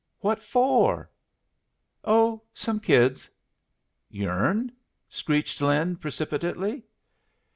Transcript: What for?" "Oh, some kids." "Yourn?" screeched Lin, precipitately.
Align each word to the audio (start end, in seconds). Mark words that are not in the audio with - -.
What 0.21 0.41
for?" 0.41 1.11
"Oh, 2.03 2.41
some 2.55 2.79
kids." 2.79 3.29
"Yourn?" 4.09 4.71
screeched 5.09 5.61
Lin, 5.61 5.95
precipitately. 5.95 6.83